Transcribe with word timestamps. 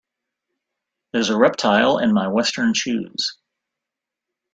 There 1.11 1.21
is 1.21 1.29
a 1.29 1.37
reptile 1.37 1.99
in 1.99 2.11
my 2.11 2.27
western 2.27 2.73
shoes. 2.73 3.37